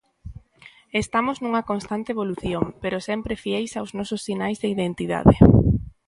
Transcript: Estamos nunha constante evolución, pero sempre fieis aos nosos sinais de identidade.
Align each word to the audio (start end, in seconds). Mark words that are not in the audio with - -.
Estamos 1.03 1.37
nunha 1.39 1.67
constante 1.69 2.09
evolución, 2.15 2.63
pero 2.81 3.05
sempre 3.09 3.41
fieis 3.43 3.71
aos 3.75 3.91
nosos 3.97 4.21
sinais 4.27 4.57
de 4.59 4.67
identidade. 4.75 5.35